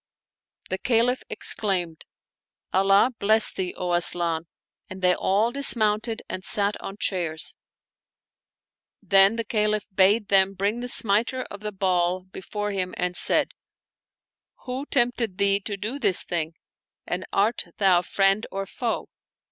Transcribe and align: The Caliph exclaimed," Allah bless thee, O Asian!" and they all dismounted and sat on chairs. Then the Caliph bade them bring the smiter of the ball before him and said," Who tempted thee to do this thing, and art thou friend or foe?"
The 0.71 0.79
Caliph 0.79 1.21
exclaimed," 1.29 2.05
Allah 2.73 3.11
bless 3.19 3.51
thee, 3.51 3.75
O 3.77 3.93
Asian!" 3.93 4.47
and 4.89 4.99
they 5.03 5.13
all 5.13 5.51
dismounted 5.51 6.23
and 6.27 6.43
sat 6.43 6.75
on 6.81 6.97
chairs. 6.97 7.53
Then 9.03 9.35
the 9.35 9.43
Caliph 9.43 9.85
bade 9.93 10.29
them 10.29 10.55
bring 10.55 10.79
the 10.79 10.89
smiter 10.89 11.43
of 11.51 11.59
the 11.59 11.71
ball 11.71 12.21
before 12.23 12.71
him 12.71 12.95
and 12.97 13.15
said," 13.15 13.49
Who 14.65 14.87
tempted 14.87 15.37
thee 15.37 15.59
to 15.59 15.77
do 15.77 15.99
this 15.99 16.23
thing, 16.23 16.55
and 17.05 17.23
art 17.31 17.65
thou 17.77 18.01
friend 18.01 18.47
or 18.51 18.65
foe?" 18.65 19.07